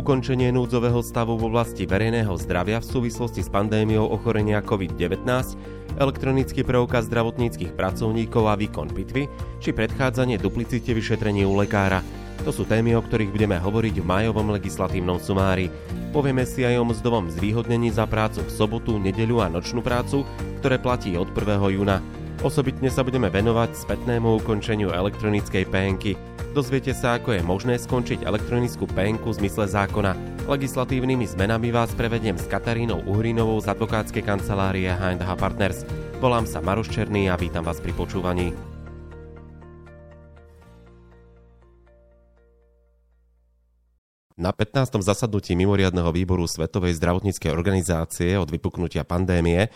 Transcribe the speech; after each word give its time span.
Ukončenie 0.00 0.48
núdzového 0.48 1.04
stavu 1.04 1.36
v 1.36 1.52
oblasti 1.52 1.84
verejného 1.84 2.32
zdravia 2.40 2.80
v 2.80 2.88
súvislosti 2.88 3.44
s 3.44 3.52
pandémiou 3.52 4.08
ochorenia 4.08 4.64
COVID-19 4.64 5.28
elektronický 6.00 6.64
preukaz 6.64 7.04
zdravotníckých 7.12 7.76
pracovníkov 7.76 8.48
a 8.48 8.56
výkon 8.56 8.88
pitvy, 8.96 9.28
či 9.60 9.76
predchádzanie 9.76 10.40
duplicite 10.40 10.96
vyšetrení 10.96 11.44
u 11.44 11.52
lekára. 11.52 12.00
To 12.48 12.50
sú 12.54 12.64
témy, 12.64 12.96
o 12.96 13.04
ktorých 13.04 13.28
budeme 13.28 13.60
hovoriť 13.60 14.00
v 14.00 14.08
majovom 14.08 14.56
legislatívnom 14.56 15.20
sumári. 15.20 15.68
Povieme 16.16 16.48
si 16.48 16.64
aj 16.64 16.80
o 16.80 16.88
mzdovom 16.88 17.28
zvýhodnení 17.28 17.92
za 17.92 18.08
prácu 18.08 18.40
v 18.40 18.54
sobotu, 18.56 18.96
nedeľu 18.96 19.44
a 19.44 19.52
nočnú 19.52 19.84
prácu, 19.84 20.24
ktoré 20.64 20.80
platí 20.80 21.12
od 21.20 21.28
1. 21.36 21.76
júna. 21.76 22.00
Osobitne 22.40 22.88
sa 22.88 23.04
budeme 23.04 23.28
venovať 23.28 23.76
spätnému 23.76 24.40
ukončeniu 24.40 24.96
elektronickej 24.96 25.68
PNky. 25.68 26.16
Dozviete 26.50 26.90
sa, 26.98 27.14
ako 27.14 27.38
je 27.38 27.46
možné 27.46 27.78
skončiť 27.78 28.26
elektronickú 28.26 28.90
PNku 28.90 29.30
v 29.30 29.38
zmysle 29.38 29.70
zákona. 29.70 30.18
Legislatívnymi 30.50 31.22
zmenami 31.22 31.70
vás 31.70 31.94
prevediem 31.94 32.34
s 32.34 32.50
Katarínou 32.50 33.06
Uhrinovou 33.06 33.62
z 33.62 33.70
advokátskej 33.70 34.26
kancelárie 34.26 34.90
H&H 34.90 35.30
Partners. 35.38 35.86
Volám 36.18 36.50
sa 36.50 36.58
Maroš 36.58 36.90
Černý 36.90 37.30
a 37.30 37.38
vítam 37.38 37.62
vás 37.62 37.78
pri 37.78 37.94
počúvaní. 37.94 38.50
Na 44.34 44.50
15. 44.50 45.06
zasadnutí 45.06 45.54
mimoriadného 45.54 46.10
výboru 46.10 46.50
Svetovej 46.50 46.98
zdravotníckej 46.98 47.54
organizácie 47.54 48.34
od 48.34 48.50
vypuknutia 48.50 49.06
pandémie 49.06 49.70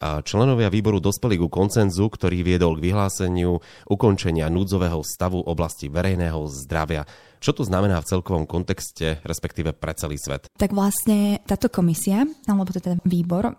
Členovia 0.00 0.68
výboru 0.68 0.98
dospeli 0.98 1.38
ku 1.38 1.46
koncenzu, 1.46 2.10
ktorý 2.10 2.42
viedol 2.42 2.76
k 2.76 2.90
vyhláseniu 2.90 3.62
ukončenia 3.86 4.50
núdzového 4.50 5.00
stavu 5.06 5.40
oblasti 5.40 5.86
verejného 5.88 6.44
zdravia. 6.50 7.06
Čo 7.44 7.60
to 7.60 7.62
znamená 7.68 8.00
v 8.00 8.08
celkovom 8.08 8.48
kontexte, 8.48 9.20
respektíve 9.20 9.76
pre 9.76 9.92
celý 9.92 10.16
svet? 10.16 10.48
Tak 10.56 10.72
vlastne 10.72 11.44
táto 11.44 11.68
komisia, 11.68 12.24
alebo 12.48 12.72
teda 12.72 12.96
výbor, 13.04 13.52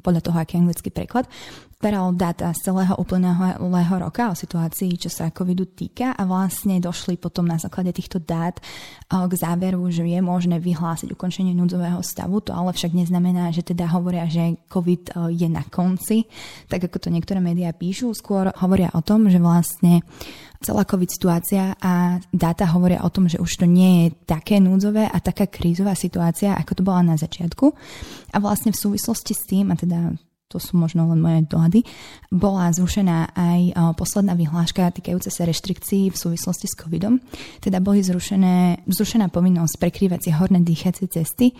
podľa 0.00 0.22
toho, 0.22 0.38
aký 0.38 0.54
je 0.54 0.60
anglický 0.62 0.90
preklad, 0.94 1.26
beral 1.82 2.14
dáta 2.14 2.54
z 2.54 2.70
celého 2.70 2.94
uplynulého 2.94 3.94
roka 3.98 4.30
o 4.30 4.38
situácii, 4.38 4.94
čo 5.02 5.10
sa 5.10 5.34
covidu 5.34 5.66
týka 5.66 6.14
a 6.14 6.22
vlastne 6.22 6.78
došli 6.78 7.18
potom 7.18 7.42
na 7.42 7.58
základe 7.58 7.90
týchto 7.90 8.22
dát 8.22 8.62
k 9.10 9.32
záveru, 9.34 9.82
že 9.90 10.06
je 10.06 10.22
možné 10.22 10.62
vyhlásiť 10.62 11.10
ukončenie 11.10 11.50
núdzového 11.58 11.98
stavu. 12.06 12.38
To 12.46 12.54
ale 12.54 12.70
však 12.70 12.94
neznamená, 12.94 13.50
že 13.50 13.66
teda 13.66 13.90
hovoria, 13.90 14.30
že 14.30 14.62
covid 14.70 15.10
je 15.34 15.48
na 15.50 15.66
konci, 15.66 16.30
tak 16.70 16.86
ako 16.86 17.02
to 17.02 17.08
niektoré 17.10 17.42
médiá 17.42 17.74
píšu. 17.74 18.14
Skôr 18.14 18.54
hovoria 18.62 18.94
o 18.94 19.02
tom, 19.02 19.26
že 19.26 19.42
vlastne 19.42 20.06
celá 20.62 20.86
COVID 20.86 21.10
situácia 21.10 21.74
a 21.82 22.22
dáta 22.30 22.70
hovoria 22.70 23.02
o 23.02 23.10
tom, 23.10 23.26
že 23.26 23.42
už 23.42 23.58
to 23.58 23.66
nie 23.66 24.06
je 24.06 24.08
také 24.30 24.62
núdzové 24.62 25.10
a 25.10 25.18
taká 25.18 25.50
krízová 25.50 25.98
situácia, 25.98 26.54
ako 26.54 26.78
to 26.78 26.86
bola 26.86 27.02
na 27.02 27.18
začiatku. 27.18 27.66
A 28.30 28.38
vlastne 28.38 28.70
v 28.70 28.78
súvislosti 28.78 29.34
s 29.34 29.42
tým, 29.42 29.74
a 29.74 29.76
teda 29.76 30.14
to 30.52 30.60
sú 30.60 30.76
možno 30.76 31.08
len 31.08 31.16
moje 31.16 31.48
dohady, 31.48 31.80
bola 32.28 32.68
zrušená 32.68 33.32
aj 33.32 33.60
posledná 33.96 34.36
vyhláška 34.36 34.92
týkajúca 34.92 35.32
sa 35.32 35.48
reštrikcií 35.48 36.12
v 36.12 36.20
súvislosti 36.20 36.68
s 36.68 36.76
covidom. 36.76 37.16
Teda 37.64 37.80
boli 37.80 38.04
zrušené, 38.04 38.84
zrušená 38.84 39.32
povinnosť 39.32 39.80
prekrývať 39.80 40.28
si 40.28 40.30
horné 40.36 40.60
dýchacie 40.60 41.08
cesty 41.08 41.56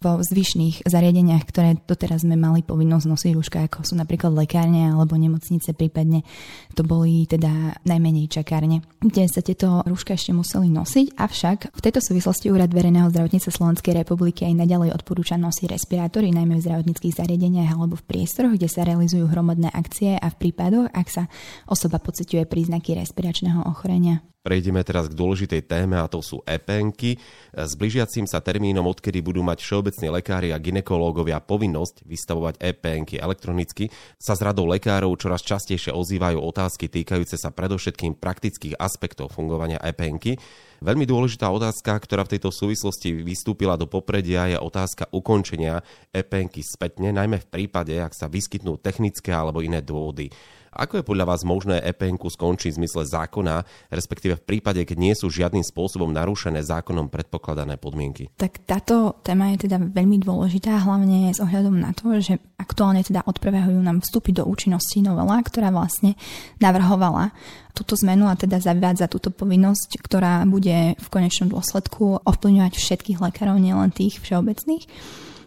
vo 0.00 0.16
zvyšných 0.24 0.88
zariadeniach, 0.88 1.44
ktoré 1.44 1.76
doteraz 1.84 2.24
sme 2.24 2.32
mali 2.32 2.64
povinnosť 2.64 3.04
nosiť 3.04 3.32
rúška, 3.36 3.58
ako 3.68 3.84
sú 3.84 3.94
napríklad 4.00 4.32
lekárne 4.32 4.88
alebo 4.88 5.12
nemocnice, 5.20 5.76
prípadne 5.76 6.24
to 6.72 6.80
boli 6.80 7.28
teda 7.28 7.76
najmenej 7.84 8.32
čakárne, 8.32 8.80
kde 9.04 9.28
sa 9.28 9.44
tieto 9.44 9.84
rúška 9.84 10.16
ešte 10.16 10.32
museli 10.32 10.72
nosiť, 10.72 11.20
avšak 11.20 11.58
v 11.76 11.80
tejto 11.84 12.00
súvislosti 12.00 12.48
Úrad 12.48 12.72
verejného 12.72 13.12
zdravotníctva 13.12 13.52
Slovenskej 13.52 13.92
republiky 14.00 14.48
aj 14.48 14.56
naďalej 14.56 14.96
odporúča 14.96 15.36
nosiť 15.36 15.76
respirátory, 15.76 16.32
najmä 16.32 16.56
v 16.56 16.64
zdravotníckých 16.64 17.20
zariadeniach 17.20 17.76
alebo 17.76 18.00
v 18.00 18.06
priestoroch, 18.08 18.56
kde 18.56 18.72
sa 18.72 18.88
realizujú 18.88 19.28
hromadné 19.28 19.68
akcie 19.68 20.16
a 20.16 20.32
v 20.32 20.48
prípadoch, 20.48 20.88
ak 20.96 21.06
sa 21.12 21.22
osoba 21.68 22.00
pociťuje 22.00 22.48
príznaky 22.48 22.96
respiračného 22.96 23.68
ochorenia. 23.68 24.24
Prejdeme 24.40 24.80
teraz 24.80 25.12
k 25.12 25.18
dôležitej 25.20 25.68
téme 25.68 26.00
a 26.00 26.08
to 26.08 26.24
sú 26.24 26.40
EPNky. 26.48 27.20
S 27.52 27.76
blížiacím 27.76 28.24
sa 28.24 28.40
termínom, 28.40 28.88
odkedy 28.88 29.20
budú 29.20 29.44
mať 29.44 29.60
všeobecní 29.60 30.08
lekári 30.08 30.48
a 30.48 30.56
ginekológovia 30.56 31.44
povinnosť 31.44 32.08
vystavovať 32.08 32.56
EPNky 32.56 33.20
elektronicky, 33.20 33.92
sa 34.16 34.32
z 34.32 34.40
radou 34.48 34.64
lekárov 34.64 35.12
čoraz 35.20 35.44
častejšie 35.44 35.92
ozývajú 35.92 36.40
otázky 36.40 36.88
týkajúce 36.88 37.36
sa 37.36 37.52
predovšetkým 37.52 38.16
praktických 38.16 38.80
aspektov 38.80 39.28
fungovania 39.36 39.76
EPNky. 39.76 40.40
Veľmi 40.80 41.04
dôležitá 41.04 41.52
otázka, 41.52 42.00
ktorá 42.00 42.24
v 42.24 42.40
tejto 42.40 42.48
súvislosti 42.48 43.20
vystúpila 43.20 43.76
do 43.76 43.84
popredia, 43.84 44.48
je 44.48 44.56
otázka 44.56 45.12
ukončenia 45.12 45.84
EPNky 46.16 46.64
spätne, 46.64 47.12
najmä 47.12 47.44
v 47.44 47.50
prípade, 47.52 47.92
ak 48.00 48.16
sa 48.16 48.32
vyskytnú 48.32 48.80
technické 48.80 49.36
alebo 49.36 49.60
iné 49.60 49.84
dôvody. 49.84 50.32
Ako 50.70 51.02
je 51.02 51.08
podľa 51.08 51.34
vás 51.34 51.42
možné 51.42 51.82
EPN 51.82 52.14
skončiť 52.14 52.70
v 52.70 52.78
zmysle 52.86 53.02
zákona, 53.02 53.66
respektíve 53.90 54.38
v 54.38 54.46
prípade, 54.46 54.86
keď 54.86 54.96
nie 55.02 55.14
sú 55.18 55.26
žiadnym 55.26 55.66
spôsobom 55.66 56.14
narušené 56.14 56.62
zákonom 56.62 57.10
predpokladané 57.10 57.74
podmienky? 57.74 58.30
Tak 58.38 58.62
táto 58.70 59.18
téma 59.26 59.50
je 59.54 59.66
teda 59.66 59.82
veľmi 59.82 60.22
dôležitá, 60.22 60.78
hlavne 60.86 61.34
s 61.34 61.42
ohľadom 61.42 61.74
na 61.74 61.90
to, 61.90 62.14
že 62.22 62.38
aktuálne 62.54 63.02
teda 63.02 63.26
od 63.26 63.34
1. 63.34 63.66
júna 63.66 63.98
vstúpi 63.98 64.30
do 64.30 64.46
účinnosti 64.46 65.02
novela, 65.02 65.42
ktorá 65.42 65.74
vlastne 65.74 66.14
navrhovala 66.62 67.34
túto 67.74 67.98
zmenu 68.06 68.30
a 68.30 68.38
teda 68.38 68.62
zavádza 68.62 69.10
túto 69.10 69.34
povinnosť, 69.34 69.98
ktorá 69.98 70.46
bude 70.46 70.94
v 70.94 71.06
konečnom 71.10 71.50
dôsledku 71.50 72.22
ovplyvňovať 72.22 72.74
všetkých 72.78 73.18
lekárov, 73.18 73.58
nielen 73.58 73.90
tých 73.90 74.22
všeobecných. 74.22 74.86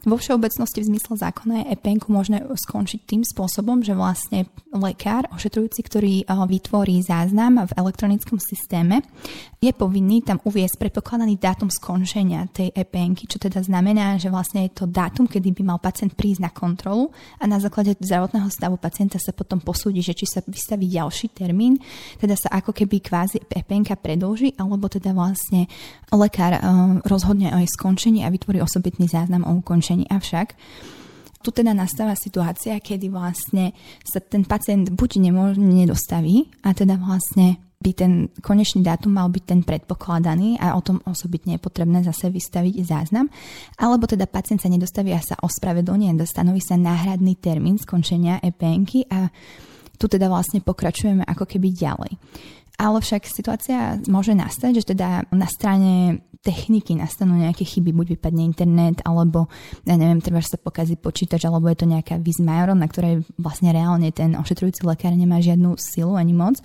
Vo 0.04 0.20
všeobecnosti 0.20 0.84
v 0.84 0.90
zmysle 0.92 1.16
zákona 1.16 1.64
je 1.64 1.80
EPN 1.80 2.04
možné 2.12 2.44
skončiť 2.44 3.08
tým 3.08 3.24
spôsobom, 3.24 3.80
že 3.88 3.96
vlastne 3.96 4.52
lekár, 4.76 5.32
ošetrujúci, 5.32 5.80
ktorý 5.80 6.14
vytvorí 6.28 7.00
záznam 7.00 7.64
v 7.64 7.72
elektronickom 7.80 8.36
systéme, 8.36 9.00
je 9.64 9.72
povinný 9.72 10.20
tam 10.20 10.44
uviesť 10.44 10.76
predpokladaný 10.76 11.40
dátum 11.40 11.72
skončenia 11.72 12.52
tej 12.52 12.76
EPN, 12.76 13.16
čo 13.16 13.40
teda 13.40 13.64
znamená, 13.64 14.20
že 14.20 14.28
vlastne 14.28 14.68
je 14.68 14.76
to 14.76 14.92
dátum, 14.92 15.24
kedy 15.24 15.56
by 15.56 15.72
mal 15.72 15.80
pacient 15.80 16.20
prísť 16.20 16.42
na 16.44 16.52
kontrolu 16.52 17.08
a 17.40 17.48
na 17.48 17.64
základe 17.64 17.96
zdravotného 17.96 18.52
stavu 18.52 18.76
pacienta 18.76 19.16
sa 19.24 19.32
potom 19.32 19.64
posúdi, 19.64 20.04
že 20.04 20.12
či 20.12 20.28
sa 20.28 20.44
vystaví 20.44 20.92
ďalší 20.92 21.32
termín, 21.32 21.80
teda 22.20 22.36
sa 22.36 22.52
ako 22.52 22.76
keby 22.76 23.00
kvázi 23.00 23.40
EPN 23.40 23.88
predlží, 23.96 24.60
alebo 24.60 24.92
teda 24.92 25.16
vlastne 25.16 25.72
lekár 26.12 26.60
rozhodne 27.08 27.56
o 27.56 27.58
jej 27.64 27.72
skončení 27.72 28.28
a 28.28 28.34
vytvorí 28.34 28.60
osobitný 28.60 29.08
záznam 29.08 29.48
o 29.48 29.56
ukončení 29.64 29.93
riešení. 29.94 30.10
Avšak 30.10 30.58
tu 31.44 31.52
teda 31.52 31.76
nastáva 31.76 32.16
situácia, 32.16 32.80
kedy 32.80 33.12
vlastne 33.12 33.76
sa 34.02 34.24
ten 34.24 34.48
pacient 34.48 34.96
buď 34.96 35.20
nemôže, 35.20 35.60
nedostaví 35.60 36.48
a 36.64 36.72
teda 36.72 36.96
vlastne 36.96 37.60
by 37.84 37.92
ten 37.92 38.32
konečný 38.40 38.80
dátum 38.80 39.12
mal 39.12 39.28
byť 39.28 39.44
ten 39.44 39.60
predpokladaný 39.60 40.56
a 40.56 40.80
o 40.80 40.82
tom 40.82 41.04
osobitne 41.04 41.60
je 41.60 41.66
potrebné 41.68 42.00
zase 42.00 42.32
vystaviť 42.32 42.80
záznam, 42.88 43.28
alebo 43.76 44.08
teda 44.08 44.24
pacient 44.24 44.64
sa 44.64 44.72
nedostaví 44.72 45.12
a 45.12 45.20
sa 45.20 45.36
ospravedlní 45.44 46.08
a 46.08 46.16
stanoví 46.24 46.64
sa 46.64 46.80
náhradný 46.80 47.36
termín 47.36 47.76
skončenia 47.76 48.40
EPNky 48.40 49.12
a 49.12 49.28
tu 50.00 50.08
teda 50.08 50.32
vlastne 50.32 50.64
pokračujeme 50.64 51.28
ako 51.28 51.44
keby 51.44 51.76
ďalej. 51.76 52.16
Ale 52.78 52.98
však 53.00 53.30
situácia 53.30 54.02
môže 54.10 54.34
nastať, 54.34 54.82
že 54.82 54.98
teda 54.98 55.30
na 55.30 55.46
strane 55.46 56.26
techniky 56.44 57.00
nastanú 57.00 57.40
nejaké 57.40 57.64
chyby, 57.64 57.96
buď 57.96 58.08
vypadne 58.20 58.44
internet, 58.44 59.00
alebo 59.08 59.48
ja 59.88 59.96
neviem, 59.96 60.20
treba 60.20 60.44
sa 60.44 60.60
pokazí 60.60 61.00
počítač, 61.00 61.48
alebo 61.48 61.72
je 61.72 61.80
to 61.80 61.88
nejaká 61.88 62.20
major, 62.44 62.76
na 62.76 62.92
ktorej 62.92 63.24
vlastne 63.40 63.72
reálne 63.72 64.12
ten 64.12 64.36
ošetrujúci 64.36 64.84
lekár 64.84 65.16
nemá 65.16 65.40
žiadnu 65.40 65.80
silu 65.80 66.20
ani 66.20 66.36
moc. 66.36 66.60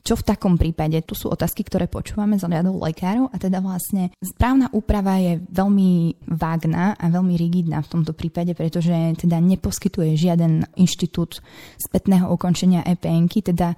Čo 0.00 0.16
v 0.16 0.26
takom 0.32 0.56
prípade? 0.56 0.96
Tu 1.04 1.12
sú 1.12 1.28
otázky, 1.28 1.60
ktoré 1.60 1.84
počúvame 1.84 2.40
z 2.40 2.48
riadov 2.48 2.80
lekárov 2.80 3.28
a 3.28 3.36
teda 3.36 3.60
vlastne 3.60 4.08
správna 4.24 4.72
úprava 4.72 5.20
je 5.20 5.44
veľmi 5.52 6.24
vágna 6.24 6.96
a 6.96 7.12
veľmi 7.12 7.36
rigidná 7.36 7.84
v 7.84 8.00
tomto 8.00 8.16
prípade, 8.16 8.56
pretože 8.56 8.96
teda 9.20 9.36
neposkytuje 9.36 10.16
žiaden 10.16 10.64
inštitút 10.80 11.44
spätného 11.76 12.32
ukončenia 12.32 12.80
EPNky, 12.88 13.44
teda 13.52 13.76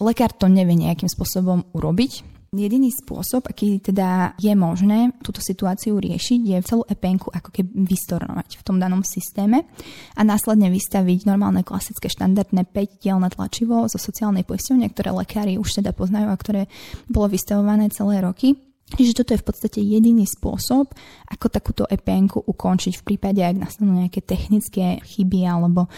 lekár 0.00 0.32
to 0.34 0.46
nevie 0.46 0.78
nejakým 0.78 1.10
spôsobom 1.10 1.68
urobiť 1.74 2.38
Jediný 2.48 2.88
spôsob, 2.88 3.44
aký 3.44 3.76
teda 3.76 4.32
je 4.40 4.56
možné 4.56 5.12
túto 5.20 5.44
situáciu 5.44 6.00
riešiť, 6.00 6.40
je 6.48 6.56
celú 6.64 6.80
epenku 6.88 7.28
ako 7.28 7.52
keby 7.52 7.84
vystornovať 7.84 8.56
v 8.56 8.62
tom 8.64 8.80
danom 8.80 9.04
systéme 9.04 9.68
a 10.16 10.24
následne 10.24 10.72
vystaviť 10.72 11.28
normálne 11.28 11.60
klasické 11.60 12.08
štandardné 12.08 12.72
5-dielne 12.72 13.28
tlačivo 13.28 13.84
zo 13.84 14.00
sociálnej 14.00 14.48
poisťovne, 14.48 14.88
ktoré 14.88 15.12
lekári 15.12 15.60
už 15.60 15.84
teda 15.84 15.92
poznajú 15.92 16.32
a 16.32 16.40
ktoré 16.40 16.72
bolo 17.04 17.28
vystavované 17.28 17.92
celé 17.92 18.24
roky. 18.24 18.56
Čiže 18.96 19.20
toto 19.20 19.36
je 19.36 19.42
v 19.44 19.48
podstate 19.52 19.84
jediný 19.84 20.24
spôsob, 20.24 20.96
ako 21.28 21.52
takúto 21.52 21.84
EPN 21.84 22.32
ukončiť 22.32 22.96
v 22.96 23.06
prípade, 23.12 23.44
ak 23.44 23.60
nastanú 23.60 23.92
nejaké 23.92 24.24
technické 24.24 25.04
chyby 25.04 25.44
alebo 25.44 25.92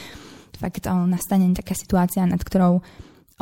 fakt 0.59 0.91
nastane 0.91 1.47
taká 1.55 1.79
situácia, 1.79 2.27
nad 2.27 2.43
ktorou 2.43 2.83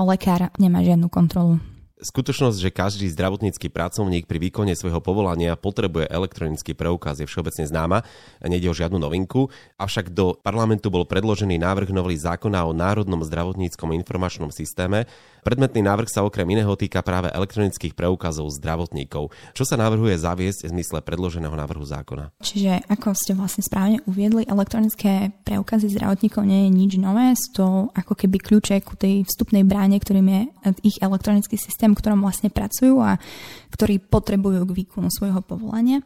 lekár 0.05 0.51
nemá 0.59 0.83
žiadnu 0.83 1.07
kontrolu. 1.11 1.59
Skutočnosť, 1.99 2.63
že 2.63 2.71
každý 2.71 3.11
zdravotnícky 3.11 3.75
pracovník 3.75 4.31
pri 4.31 4.39
výkone 4.39 4.71
svojho 4.79 5.03
povolania 5.03 5.59
potrebuje 5.59 6.07
elektronický 6.07 6.71
preukaz 6.71 7.19
je 7.19 7.27
všeobecne 7.27 7.67
známa, 7.67 8.07
nejde 8.39 8.71
o 8.71 8.79
žiadnu 8.79 9.03
novinku, 9.03 9.51
avšak 9.75 10.15
do 10.15 10.39
parlamentu 10.39 10.95
bol 10.95 11.11
predložený 11.11 11.59
návrh 11.59 11.91
novely 11.91 12.15
zákona 12.15 12.71
o 12.71 12.71
Národnom 12.71 13.19
zdravotníckom 13.27 13.91
informačnom 13.99 14.55
systéme, 14.55 15.11
Predmetný 15.49 15.81
návrh 15.81 16.13
sa 16.13 16.29
okrem 16.29 16.45
iného 16.45 16.69
týka 16.77 17.01
práve 17.01 17.33
elektronických 17.33 17.97
preukazov 17.97 18.53
zdravotníkov. 18.61 19.33
Čo 19.57 19.65
sa 19.65 19.81
navrhuje 19.81 20.13
zaviesť 20.21 20.69
v 20.69 20.77
zmysle 20.77 21.01
predloženého 21.01 21.57
návrhu 21.57 21.89
zákona? 21.89 22.37
Čiže 22.45 22.85
ako 22.85 23.17
ste 23.17 23.33
vlastne 23.33 23.65
správne 23.65 24.05
uviedli, 24.05 24.45
elektronické 24.45 25.33
preukazy 25.49 25.89
zdravotníkov 25.97 26.45
nie 26.45 26.69
je 26.69 26.71
nič 26.77 26.93
nové, 27.01 27.33
sú 27.33 27.49
to 27.57 27.67
ako 27.97 28.13
keby 28.13 28.37
kľúče 28.37 28.77
ku 28.85 28.93
tej 29.01 29.25
vstupnej 29.25 29.65
bráne, 29.65 29.97
ktorým 29.97 30.29
je 30.29 30.41
ich 30.85 31.01
elektronický 31.01 31.57
systém, 31.57 31.97
v 31.97 32.01
ktorom 32.05 32.21
vlastne 32.21 32.53
pracujú 32.53 33.01
a 33.01 33.17
ktorí 33.71 34.01
potrebujú 34.03 34.65
k 34.69 34.77
výkonu 34.85 35.09
svojho 35.13 35.41
povolania. 35.45 36.03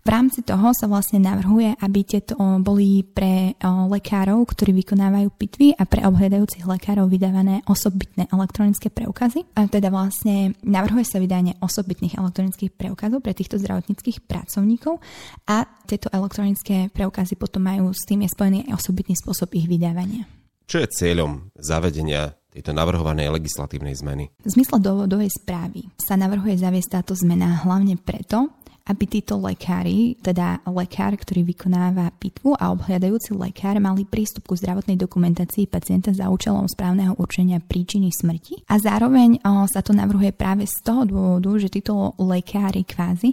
V 0.00 0.08
rámci 0.08 0.40
toho 0.40 0.72
sa 0.72 0.88
vlastne 0.88 1.20
navrhuje, 1.20 1.76
aby 1.76 2.00
tieto 2.08 2.40
boli 2.64 3.04
pre 3.04 3.52
lekárov, 3.62 4.48
ktorí 4.48 4.72
vykonávajú 4.80 5.28
pitvy 5.36 5.76
a 5.76 5.84
pre 5.84 6.08
obhľadajúcich 6.08 6.64
lekárov 6.64 7.04
vydávané 7.12 7.60
osobitné 7.68 8.24
elektronické 8.32 8.88
preukazy. 8.88 9.44
A 9.52 9.68
teda 9.68 9.92
vlastne 9.92 10.56
navrhuje 10.64 11.04
sa 11.04 11.20
vydanie 11.20 11.60
osobitných 11.60 12.16
elektronických 12.16 12.72
preukazov 12.72 13.20
pre 13.20 13.36
týchto 13.36 13.60
zdravotníckých 13.60 14.24
pracovníkov 14.24 15.04
a 15.52 15.68
tieto 15.84 16.08
elektronické 16.08 16.88
preukazy 16.88 17.36
potom 17.36 17.68
majú 17.68 17.92
s 17.92 18.08
tým 18.08 18.24
je 18.24 18.32
spojený 18.32 18.72
osobitný 18.72 19.12
spôsob 19.20 19.52
ich 19.52 19.68
vydávania. 19.68 20.24
Čo 20.64 20.80
je 20.80 20.92
cieľom 20.96 21.52
zavedenia 21.58 22.39
tejto 22.50 22.74
navrhovanej 22.74 23.30
legislatívnej 23.30 23.94
zmeny? 23.94 24.30
V 24.42 24.50
zmysle 24.50 24.82
dôvodovej 24.82 25.30
správy 25.30 25.86
sa 25.96 26.18
navrhuje 26.18 26.58
zaviesť 26.58 27.00
táto 27.00 27.14
zmena 27.14 27.62
hlavne 27.62 27.94
preto, 27.96 28.50
aby 28.90 29.04
títo 29.06 29.38
lekári, 29.38 30.18
teda 30.18 30.66
lekár, 30.66 31.14
ktorý 31.14 31.46
vykonáva 31.46 32.10
pitvu 32.18 32.58
a 32.58 32.74
obhľadajúci 32.74 33.38
lekár 33.38 33.78
mali 33.78 34.02
prístup 34.02 34.50
ku 34.50 34.58
zdravotnej 34.58 34.98
dokumentácii 34.98 35.70
pacienta 35.70 36.10
za 36.10 36.26
účelom 36.26 36.66
správneho 36.66 37.14
určenia 37.22 37.62
príčiny 37.62 38.10
smrti. 38.10 38.66
A 38.66 38.82
zároveň 38.82 39.38
o, 39.46 39.68
sa 39.70 39.84
to 39.84 39.94
navrhuje 39.94 40.34
práve 40.34 40.66
z 40.66 40.74
toho 40.82 41.06
dôvodu, 41.06 41.54
že 41.62 41.70
títo 41.70 42.18
lekári 42.18 42.82
kvázi 42.82 43.30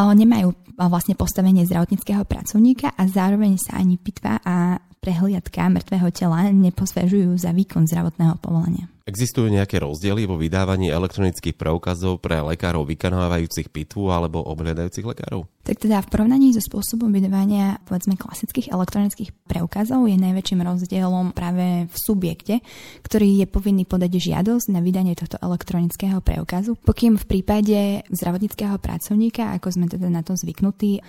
o, 0.00 0.08
nemajú 0.08 0.48
o, 0.48 0.84
vlastne 0.88 1.12
postavenie 1.18 1.68
zdravotníckého 1.68 2.24
pracovníka 2.24 2.96
a 2.96 3.04
zároveň 3.04 3.60
sa 3.60 3.76
ani 3.76 4.00
pitva 4.00 4.40
a 4.40 4.80
prehliadka 5.04 5.68
mŕtvého 5.68 6.08
tela 6.16 6.48
neposvežujú 6.48 7.36
za 7.36 7.52
výkon 7.52 7.84
zdravotného 7.84 8.40
povolenia. 8.40 8.88
Existujú 9.04 9.52
nejaké 9.52 9.84
rozdiely 9.84 10.24
vo 10.24 10.40
vydávaní 10.40 10.88
elektronických 10.88 11.60
preukazov 11.60 12.24
pre 12.24 12.40
lekárov 12.40 12.88
vykonávajúcich 12.88 13.68
pitvu 13.68 14.08
alebo 14.08 14.40
obhľadajúcich 14.40 15.04
lekárov? 15.04 15.44
Tak 15.60 15.84
teda 15.84 16.00
v 16.00 16.08
porovnaní 16.08 16.56
so 16.56 16.64
spôsobom 16.64 17.12
vydávania 17.12 17.84
povedzme 17.84 18.16
klasických 18.16 18.72
elektronických 18.72 19.36
preukazov 19.44 20.08
je 20.08 20.16
najväčším 20.16 20.64
rozdielom 20.64 21.36
práve 21.36 21.84
v 21.84 21.96
subjekte, 22.00 22.64
ktorý 23.04 23.44
je 23.44 23.46
povinný 23.52 23.84
podať 23.84 24.16
žiadosť 24.16 24.72
na 24.72 24.80
vydanie 24.80 25.12
tohto 25.12 25.36
elektronického 25.36 26.24
preukazu. 26.24 26.80
Pokým 26.80 27.20
v 27.20 27.28
prípade 27.28 28.08
zdravotníckého 28.08 28.80
pracovníka, 28.80 29.52
ako 29.52 29.68
sme 29.68 29.84
teda 29.84 30.08
na 30.08 30.24
to 30.24 30.32
zvyknutí, 30.32 31.04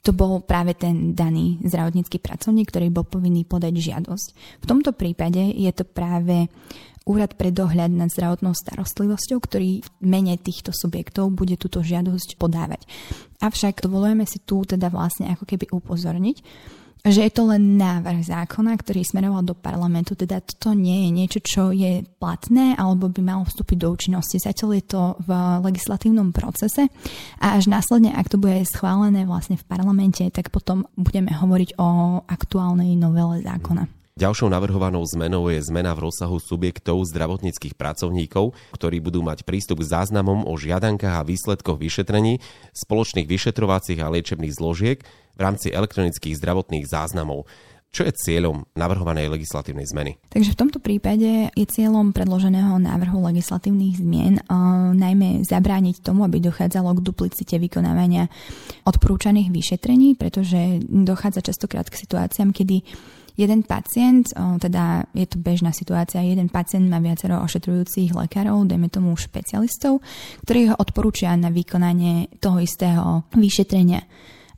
to 0.00 0.16
bol 0.16 0.40
práve 0.40 0.72
ten 0.76 1.12
daný 1.12 1.60
zdravotnícky 1.60 2.20
pracovník, 2.20 2.72
ktorý 2.72 2.88
bol 2.88 3.04
povinný 3.04 3.44
podať 3.44 3.76
žiadosť. 3.76 4.28
V 4.64 4.68
tomto 4.68 4.96
prípade 4.96 5.52
je 5.52 5.70
to 5.76 5.84
práve 5.84 6.48
úrad 7.04 7.36
pre 7.36 7.52
dohľad 7.52 7.92
nad 7.92 8.08
zdravotnou 8.12 8.52
starostlivosťou, 8.56 9.38
ktorý 9.40 9.80
v 9.82 9.88
mene 10.04 10.36
týchto 10.40 10.72
subjektov 10.72 11.32
bude 11.32 11.56
túto 11.60 11.80
žiadosť 11.84 12.36
podávať. 12.36 12.84
Avšak 13.40 13.84
dovolujeme 13.84 14.24
si 14.28 14.40
tu 14.40 14.64
teda 14.64 14.92
vlastne 14.92 15.32
ako 15.32 15.44
keby 15.48 15.72
upozorniť, 15.72 16.36
že 17.04 17.20
je 17.24 17.32
to 17.32 17.48
len 17.48 17.76
návrh 17.76 18.24
zákona, 18.24 18.76
ktorý 18.80 19.04
smeroval 19.04 19.44
do 19.44 19.56
parlamentu, 19.56 20.16
teda 20.16 20.40
to 20.42 20.76
nie 20.76 21.06
je 21.06 21.10
niečo, 21.12 21.38
čo 21.40 21.62
je 21.72 22.04
platné 22.18 22.74
alebo 22.76 23.08
by 23.08 23.20
malo 23.20 23.44
vstúpiť 23.44 23.76
do 23.76 23.88
účinnosti. 23.92 24.40
Zatiaľ 24.40 24.70
je 24.80 24.84
to 24.84 25.02
v 25.24 25.30
legislatívnom 25.64 26.32
procese 26.32 26.88
a 27.40 27.56
až 27.60 27.68
následne, 27.68 28.12
ak 28.12 28.32
to 28.32 28.40
bude 28.40 28.64
schválené 28.68 29.28
vlastne 29.28 29.60
v 29.60 29.68
parlamente, 29.68 30.24
tak 30.32 30.48
potom 30.48 30.88
budeme 30.96 31.32
hovoriť 31.32 31.76
o 31.76 32.20
aktuálnej 32.24 32.96
novele 32.96 33.44
zákona. 33.44 33.99
Ďalšou 34.18 34.50
navrhovanou 34.50 35.06
zmenou 35.06 35.46
je 35.54 35.62
zmena 35.62 35.94
v 35.94 36.10
rozsahu 36.10 36.42
subjektov 36.42 37.06
zdravotníckých 37.08 37.78
pracovníkov, 37.78 38.58
ktorí 38.74 38.98
budú 38.98 39.22
mať 39.22 39.46
prístup 39.46 39.80
k 39.80 39.90
záznamom 39.94 40.50
o 40.50 40.54
žiadankách 40.58 41.22
a 41.22 41.26
výsledkoch 41.26 41.78
vyšetrení, 41.78 42.42
spoločných 42.74 43.30
vyšetrovacích 43.30 44.02
a 44.02 44.10
liečebných 44.10 44.56
zložiek 44.56 44.98
v 45.38 45.40
rámci 45.40 45.70
elektronických 45.70 46.36
zdravotných 46.36 46.90
záznamov. 46.90 47.46
Čo 47.90 48.06
je 48.06 48.14
cieľom 48.14 48.70
navrhovanej 48.78 49.26
legislatívnej 49.34 49.82
zmeny? 49.82 50.14
Takže 50.30 50.54
v 50.54 50.60
tomto 50.62 50.78
prípade 50.78 51.50
je 51.50 51.66
cieľom 51.66 52.14
predloženého 52.14 52.78
návrhu 52.78 53.18
legislatívnych 53.18 53.98
zmien 53.98 54.38
uh, 54.46 54.94
najmä 54.94 55.42
zabrániť 55.42 55.98
tomu, 55.98 56.22
aby 56.22 56.38
dochádzalo 56.38 56.94
k 56.94 57.02
duplicite 57.02 57.58
vykonávania 57.58 58.30
odporúčaných 58.86 59.50
vyšetrení, 59.50 60.14
pretože 60.14 60.86
dochádza 60.86 61.42
častokrát 61.42 61.90
k 61.90 61.98
situáciám, 61.98 62.54
kedy 62.54 62.86
jeden 63.40 63.64
pacient, 63.64 64.36
teda 64.36 65.08
je 65.16 65.24
to 65.24 65.40
bežná 65.40 65.72
situácia, 65.72 66.20
jeden 66.20 66.52
pacient 66.52 66.84
má 66.84 67.00
viacero 67.00 67.40
ošetrujúcich 67.40 68.12
lekárov, 68.12 68.68
dajme 68.68 68.92
tomu 68.92 69.16
špecialistov, 69.16 70.04
ktorí 70.44 70.68
ho 70.68 70.76
odporúčia 70.76 71.32
na 71.40 71.48
vykonanie 71.48 72.28
toho 72.36 72.60
istého 72.60 73.24
vyšetrenia. 73.32 74.04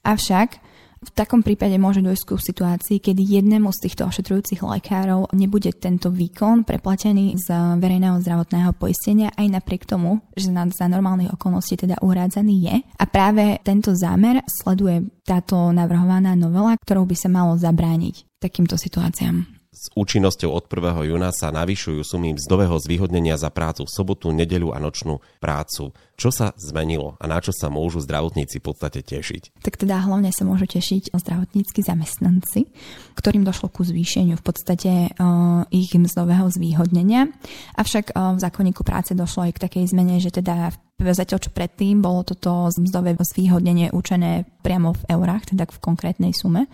Avšak 0.02 0.74
v 1.02 1.10
takom 1.18 1.42
prípade 1.42 1.74
môže 1.82 1.98
dojsť 1.98 2.24
ku 2.26 2.38
situácii, 2.38 3.02
kedy 3.02 3.42
jednému 3.42 3.74
z 3.74 3.90
týchto 3.90 4.06
ošetrujúcich 4.06 4.62
lekárov 4.62 5.34
nebude 5.34 5.74
tento 5.74 6.14
výkon 6.14 6.62
preplatený 6.62 7.34
z 7.42 7.50
verejného 7.82 8.22
zdravotného 8.22 8.70
poistenia 8.78 9.34
aj 9.34 9.50
napriek 9.50 9.82
tomu, 9.82 10.22
že 10.38 10.54
za 10.54 10.86
normálnych 10.86 11.34
okolností 11.34 11.74
teda 11.74 11.98
uhrádzaný 12.06 12.54
je. 12.54 12.74
A 13.02 13.04
práve 13.10 13.58
tento 13.66 13.98
zámer 13.98 14.46
sleduje 14.46 15.10
táto 15.26 15.74
navrhovaná 15.74 16.38
novela, 16.38 16.78
ktorou 16.78 17.02
by 17.02 17.16
sa 17.18 17.26
malo 17.26 17.58
zabrániť 17.58 18.31
takýmto 18.42 18.74
situáciám. 18.74 19.62
S 19.72 19.88
účinnosťou 19.96 20.52
od 20.52 20.68
1. 20.68 21.08
júna 21.08 21.32
sa 21.32 21.48
navyšujú 21.48 22.04
sumy 22.04 22.36
mzdového 22.36 22.76
zvýhodnenia 22.76 23.40
za 23.40 23.48
prácu 23.48 23.88
v 23.88 23.94
sobotu, 23.96 24.28
nedeľu 24.28 24.76
a 24.76 24.78
nočnú 24.78 25.24
prácu. 25.40 25.96
Čo 26.12 26.28
sa 26.28 26.52
zmenilo 26.60 27.16
a 27.16 27.24
na 27.24 27.40
čo 27.40 27.56
sa 27.56 27.72
môžu 27.72 28.04
zdravotníci 28.04 28.60
v 28.60 28.68
podstate 28.68 29.00
tešiť? 29.00 29.64
Tak 29.64 29.80
teda 29.80 30.04
hlavne 30.04 30.28
sa 30.28 30.44
môžu 30.44 30.68
tešiť 30.68 31.16
zdravotnícky 31.16 31.80
zamestnanci, 31.80 32.68
ktorým 33.16 33.48
došlo 33.48 33.72
ku 33.72 33.80
zvýšeniu 33.80 34.36
v 34.36 34.44
podstate 34.44 34.92
uh, 35.08 35.64
ich 35.72 35.96
mzdového 35.96 36.52
zvýhodnenia. 36.52 37.32
Avšak 37.80 38.12
uh, 38.12 38.36
v 38.36 38.44
zákonníku 38.44 38.84
práce 38.84 39.16
došlo 39.16 39.48
aj 39.48 39.56
k 39.56 39.62
takej 39.72 39.84
zmene, 39.88 40.20
že 40.20 40.28
teda 40.28 40.76
Zatiaľ 41.02 41.42
čo 41.42 41.50
predtým 41.50 41.98
bolo 41.98 42.22
toto 42.22 42.70
mzdové 42.78 43.18
zvýhodnenie 43.18 43.90
určené 43.90 44.46
priamo 44.62 44.94
v 44.94 45.02
eurách, 45.10 45.50
teda 45.50 45.66
v 45.66 45.82
konkrétnej 45.82 46.30
sume 46.30 46.70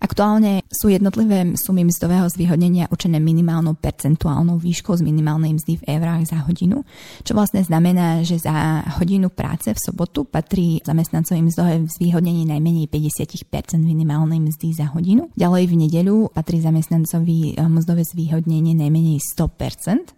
Aktuálne 0.00 0.64
sú 0.72 0.88
jednotlivé 0.88 1.52
sumy 1.60 1.84
mzdového 1.84 2.24
zvýhodnenia 2.32 2.88
určené 2.88 3.20
minimálnou 3.20 3.76
percentuálnou 3.76 4.56
výškou 4.56 4.96
z 4.96 5.04
minimálnej 5.04 5.60
mzdy 5.60 5.76
v 5.76 5.86
eurách 5.92 6.24
za 6.24 6.40
hodinu, 6.48 6.88
čo 7.20 7.36
vlastne 7.36 7.60
znamená, 7.60 8.24
že 8.24 8.40
za 8.40 8.80
hodinu 8.96 9.28
práce 9.28 9.68
v 9.68 9.76
sobotu 9.76 10.24
patrí 10.24 10.80
zamestnancovým 10.88 11.52
mzdové 11.52 11.84
zvýhodnenie 11.84 12.48
najmenej 12.48 12.88
50% 12.88 13.76
minimálnej 13.84 14.40
mzdy 14.40 14.72
za 14.72 14.88
hodinu. 14.88 15.28
Ďalej 15.36 15.68
v 15.68 15.74
nedeľu 15.84 16.16
patrí 16.32 16.64
zamestnancovi 16.64 17.60
eh, 17.60 17.68
mzdové 17.68 18.08
zvýhodnenie 18.08 18.72
najmenej 18.80 19.20
100%. 19.36 20.16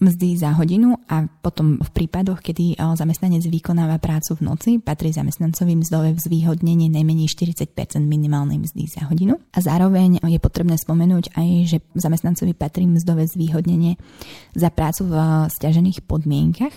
Mzdy 0.00 0.40
za 0.40 0.56
hodinu 0.56 0.96
a 1.10 1.28
potom 1.28 1.76
v 1.82 1.90
prípadoch, 1.92 2.40
kedy 2.40 2.78
zamestnanec 2.78 3.44
vykonáva 3.44 4.00
prácu 4.00 4.38
v 4.38 4.44
noci, 4.48 4.70
patrí 4.80 5.12
zamestnancovi 5.12 5.76
mzdové 5.80 6.16
zvýhodnenie 6.16 6.88
najmenej 6.88 7.28
40 7.28 7.68
minimálnej 8.04 8.62
mzdy 8.62 8.88
za 8.88 9.08
hodinu. 9.10 9.36
A 9.52 9.58
zároveň 9.60 10.22
je 10.24 10.38
potrebné 10.40 10.78
spomenúť 10.80 11.36
aj, 11.36 11.48
že 11.66 11.78
zamestnancovi 11.98 12.52
patrí 12.56 12.88
mzdové 12.88 13.28
zvýhodnenie 13.28 14.00
za 14.56 14.72
prácu 14.72 15.08
v 15.08 15.14
stiažených 15.50 16.04
podmienkach, 16.04 16.74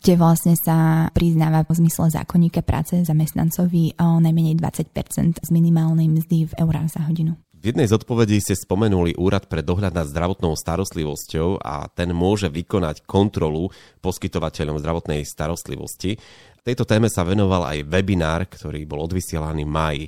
kde 0.00 0.12
vlastne 0.14 0.54
sa 0.54 1.08
priznáva 1.10 1.66
v 1.66 1.74
zmysle 1.74 2.14
zákonníka 2.14 2.62
práce 2.62 3.02
zamestnancovi 3.02 3.98
o 3.98 4.22
najmenej 4.22 4.54
20 4.58 5.42
z 5.42 5.48
minimálnej 5.50 6.06
mzdy 6.06 6.46
v 6.46 6.52
eurách 6.62 6.94
za 6.94 7.02
hodinu. 7.06 7.34
V 7.60 7.76
jednej 7.76 7.92
z 7.92 8.00
odpovedí 8.00 8.40
ste 8.40 8.56
spomenuli 8.56 9.20
Úrad 9.20 9.44
pre 9.44 9.60
dohľad 9.60 9.92
nad 9.92 10.08
zdravotnou 10.08 10.56
starostlivosťou 10.56 11.60
a 11.60 11.92
ten 11.92 12.08
môže 12.08 12.48
vykonať 12.48 13.04
kontrolu 13.04 13.68
poskytovateľom 14.00 14.80
zdravotnej 14.80 15.28
starostlivosti. 15.28 16.16
Tejto 16.64 16.88
téme 16.88 17.12
sa 17.12 17.20
venoval 17.20 17.68
aj 17.68 17.84
webinár, 17.84 18.48
ktorý 18.48 18.88
bol 18.88 19.04
odvysielaný 19.04 19.68
v 19.68 19.74
maji 19.76 20.04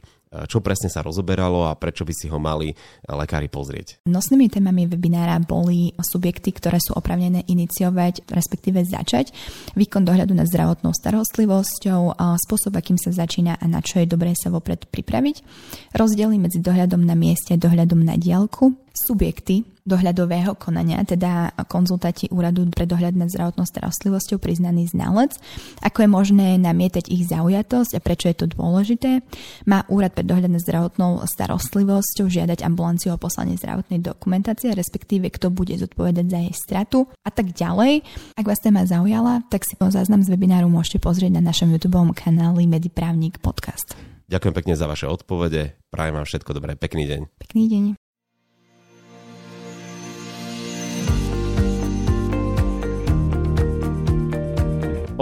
čo 0.48 0.64
presne 0.64 0.88
sa 0.88 1.04
rozoberalo 1.04 1.68
a 1.68 1.76
prečo 1.76 2.08
by 2.08 2.14
si 2.16 2.26
ho 2.32 2.40
mali 2.40 2.72
lekári 3.04 3.52
pozrieť. 3.52 4.04
Nosnými 4.08 4.48
témami 4.48 4.88
webinára 4.88 5.36
boli 5.38 5.92
subjekty, 6.00 6.56
ktoré 6.56 6.80
sú 6.80 6.96
opravnené 6.96 7.44
iniciovať, 7.44 8.32
respektíve 8.32 8.80
začať 8.82 9.30
výkon 9.76 10.08
dohľadu 10.08 10.32
nad 10.32 10.48
zdravotnou 10.48 10.96
starostlivosťou, 10.96 12.16
spôsob, 12.16 12.72
akým 12.72 12.96
sa 12.96 13.12
začína 13.12 13.60
a 13.60 13.64
na 13.68 13.84
čo 13.84 14.00
je 14.00 14.08
dobré 14.08 14.32
sa 14.32 14.48
vopred 14.48 14.88
pripraviť, 14.88 15.36
rozdiely 15.92 16.40
medzi 16.40 16.64
dohľadom 16.64 17.04
na 17.04 17.12
mieste 17.12 17.52
a 17.52 17.60
dohľadom 17.60 18.00
na 18.00 18.16
diálku, 18.16 18.72
subjekty 18.92 19.66
dohľadového 19.82 20.54
konania, 20.54 21.02
teda 21.02 21.50
konzultáti 21.66 22.30
úradu 22.30 22.70
pre 22.70 22.86
dohľad 22.86 23.18
nad 23.18 23.26
zdravotnou 23.26 23.66
starostlivosťou 23.66 24.38
priznaný 24.38 24.86
znalec, 24.94 25.34
ako 25.82 26.06
je 26.06 26.08
možné 26.08 26.48
namietať 26.62 27.10
ich 27.10 27.26
zaujatosť 27.26 27.98
a 27.98 28.04
prečo 28.04 28.30
je 28.30 28.36
to 28.38 28.46
dôležité. 28.46 29.26
Má 29.66 29.82
úrad 29.90 30.14
pre 30.14 30.22
dohľad 30.22 30.54
nad 30.54 30.62
zdravotnou 30.62 31.26
starostlivosťou 31.26 32.30
žiadať 32.30 32.62
ambulanciu 32.62 33.10
o 33.14 33.18
poslanie 33.18 33.58
zdravotnej 33.58 33.98
dokumentácie, 33.98 34.70
respektíve 34.70 35.34
kto 35.34 35.50
bude 35.50 35.74
zodpovedať 35.74 36.26
za 36.30 36.38
jej 36.38 36.54
stratu 36.54 36.98
a 37.26 37.30
tak 37.34 37.50
ďalej. 37.50 38.06
Ak 38.38 38.46
vás 38.46 38.62
téma 38.62 38.86
zaujala, 38.86 39.42
tak 39.50 39.66
si 39.66 39.74
po 39.74 39.90
záznam 39.90 40.22
z 40.22 40.30
webináru 40.30 40.70
môžete 40.70 41.02
pozrieť 41.02 41.42
na 41.42 41.42
našom 41.42 41.74
YouTube 41.74 41.98
kanáli 42.14 42.70
Mediprávnik 42.70 43.42
podcast. 43.42 43.98
Ďakujem 44.30 44.54
pekne 44.54 44.74
za 44.78 44.88
vaše 44.88 45.04
odpovede. 45.10 45.76
Prajem 45.92 46.16
vám 46.16 46.24
všetko 46.24 46.56
dobré. 46.56 46.72
Pekný 46.72 47.04
deň. 47.04 47.20
Pekný 47.36 47.64
deň. 47.68 48.01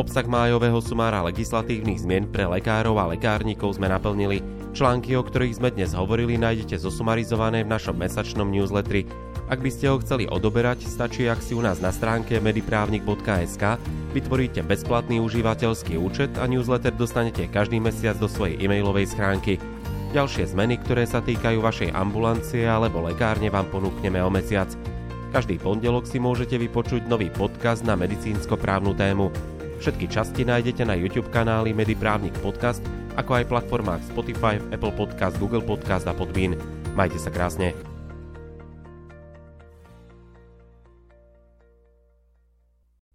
Obsah 0.01 0.25
májového 0.25 0.81
sumára 0.81 1.21
legislatívnych 1.29 2.09
zmien 2.09 2.25
pre 2.25 2.49
lekárov 2.49 2.97
a 2.97 3.13
lekárnikov 3.13 3.77
sme 3.77 3.93
naplnili. 3.93 4.41
Články, 4.73 5.13
o 5.13 5.21
ktorých 5.21 5.61
sme 5.61 5.69
dnes 5.77 5.93
hovorili, 5.93 6.41
nájdete 6.41 6.81
zosumarizované 6.81 7.69
v 7.69 7.77
našom 7.77 8.01
mesačnom 8.01 8.49
newsletteri. 8.49 9.05
Ak 9.53 9.61
by 9.61 9.69
ste 9.69 9.93
ho 9.93 10.01
chceli 10.01 10.25
odoberať, 10.25 10.89
stačí, 10.89 11.29
ak 11.29 11.45
si 11.45 11.53
u 11.53 11.61
nás 11.61 11.85
na 11.85 11.93
stránke 11.93 12.41
mediprávnik.sk 12.41 13.77
vytvoríte 14.17 14.65
bezplatný 14.65 15.21
užívateľský 15.21 16.01
účet 16.01 16.33
a 16.41 16.49
newsletter 16.49 16.97
dostanete 16.97 17.45
každý 17.53 17.77
mesiac 17.77 18.17
do 18.17 18.25
svojej 18.25 18.57
e-mailovej 18.57 19.05
schránky. 19.13 19.61
Ďalšie 20.17 20.49
zmeny, 20.57 20.81
ktoré 20.81 21.05
sa 21.05 21.21
týkajú 21.21 21.61
vašej 21.61 21.93
ambulancie 21.93 22.65
alebo 22.65 23.05
lekárne 23.05 23.53
vám 23.53 23.69
ponúkneme 23.69 24.25
o 24.25 24.33
mesiac. 24.33 24.73
Každý 25.37 25.61
pondelok 25.61 26.09
si 26.09 26.17
môžete 26.17 26.57
vypočuť 26.57 27.05
nový 27.05 27.29
podcast 27.29 27.85
na 27.85 28.01
medicínsko-právnu 28.01 28.97
tému. 28.97 29.29
Všetky 29.81 30.13
časti 30.13 30.45
nájdete 30.45 30.85
na 30.85 30.93
YouTube 30.93 31.33
kanáli 31.33 31.73
Mediprávnik 31.73 32.37
Podcast, 32.45 32.85
ako 33.17 33.41
aj 33.41 33.49
platformách 33.49 34.13
Spotify, 34.13 34.61
Apple 34.77 34.93
Podcast, 34.93 35.41
Google 35.41 35.65
Podcast 35.65 36.05
a 36.05 36.13
Podbean. 36.13 36.53
Majte 36.93 37.17
sa 37.17 37.33
krásne. 37.33 37.73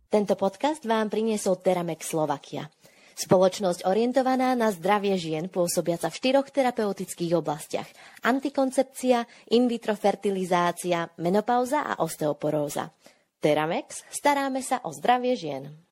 Tento 0.10 0.34
podcast 0.34 0.81
vám 0.89 1.05
priniesol 1.13 1.62
Teramex 1.62 2.10
Slovakia. 2.10 2.65
Spoločnosť 3.13 3.86
orientovaná 3.86 4.57
na 4.57 4.74
zdravie 4.74 5.22
žien 5.22 5.53
pôsobiaca 5.53 6.10
v 6.10 6.17
štyroch 6.17 6.50
terapeutických 6.50 7.38
oblastiach. 7.38 7.88
Antikoncepcia, 8.25 9.22
in 9.53 9.69
vitro 9.69 9.93
fertilizácia, 9.93 11.05
menopauza 11.22 11.86
a 11.86 12.01
osteoporóza. 12.01 12.89
Teramex, 13.38 14.10
staráme 14.10 14.65
sa 14.65 14.81
o 14.81 14.89
zdravie 14.89 15.38
žien. 15.38 15.85